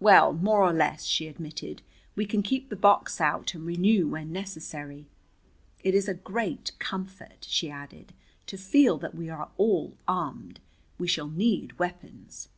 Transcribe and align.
"Well, 0.00 0.34
more 0.34 0.60
or 0.60 0.74
less," 0.74 1.06
she 1.06 1.26
admitted. 1.28 1.80
"We 2.14 2.26
can 2.26 2.42
keep 2.42 2.68
the 2.68 2.76
box 2.76 3.22
out 3.22 3.54
and 3.54 3.64
renew 3.64 4.06
when 4.06 4.30
necessary. 4.30 5.06
It 5.82 5.94
is 5.94 6.08
a 6.08 6.12
great 6.14 6.72
comfort," 6.78 7.46
she 7.48 7.70
added, 7.70 8.12
"to 8.48 8.58
feel 8.58 8.98
that 8.98 9.14
we 9.14 9.30
are 9.30 9.50
all 9.56 9.94
armed. 10.06 10.60
We 10.98 11.08
shall 11.08 11.28
need 11.30 11.78
weapons." 11.78 12.50